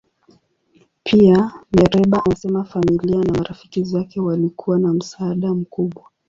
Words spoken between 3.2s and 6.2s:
na marafiki zake walikuwa na msaada mkubwa.